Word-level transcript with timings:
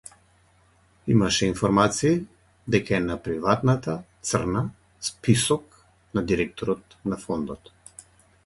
Имаше 1.15 1.49
информации 1.49 2.15
дека 2.75 2.95
е 2.97 3.01
на 3.03 3.17
приватната 3.27 3.97
црна 4.31 4.65
список 5.11 5.79
на 6.19 6.25
директорот 6.33 7.01
на 7.13 7.21
фондот. 7.27 7.75